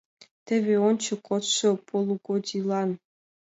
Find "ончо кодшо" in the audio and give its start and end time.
0.87-1.69